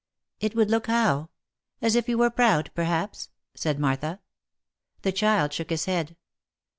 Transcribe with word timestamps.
"It 0.39 0.55
would 0.55 0.71
look, 0.71 0.87
how?— 0.87 1.29
as 1.83 1.93
if 1.93 2.09
you 2.09 2.17
were 2.17 2.31
proud, 2.31 2.71
perhaps?" 2.73 3.29
said 3.53 3.79
Martha. 3.79 4.19
The 5.03 5.11
child 5.11 5.53
shook 5.53 5.69
his 5.69 5.85
head. 5.85 6.17